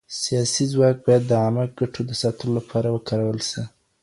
[0.21, 3.63] سياسي ځواک بايد د عامه ګټو د ساتلو لپاره وکارول سي.